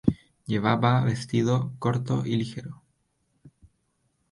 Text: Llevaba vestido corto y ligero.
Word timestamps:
Llevaba 0.47 1.03
vestido 1.03 1.73
corto 1.77 2.25
y 2.25 2.35
ligero. 2.35 2.81